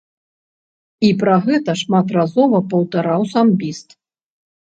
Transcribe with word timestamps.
І 1.09 1.09
пра 1.23 1.35
гэта 1.49 1.75
шматразова 1.81 2.61
паўтараў 2.71 3.21
самбіст. 3.35 3.89